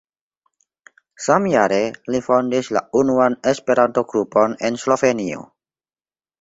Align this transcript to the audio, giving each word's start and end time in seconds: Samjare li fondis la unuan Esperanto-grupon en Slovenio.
Samjare 1.25 1.79
li 2.15 2.23
fondis 2.29 2.71
la 2.79 2.83
unuan 3.03 3.37
Esperanto-grupon 3.53 4.59
en 4.71 4.83
Slovenio. 4.87 5.49